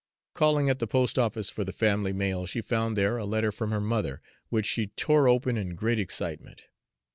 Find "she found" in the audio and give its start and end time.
2.47-2.97